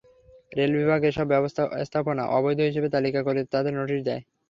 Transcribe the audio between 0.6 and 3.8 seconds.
বিভাগ এসব স্থাপনা অবৈধ হিসেবে তালিকা করে তাঁদের